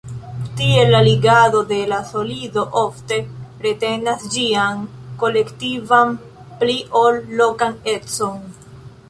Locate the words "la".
0.93-1.01, 1.91-1.99